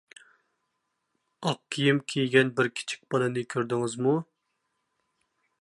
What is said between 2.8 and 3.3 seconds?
كىچىك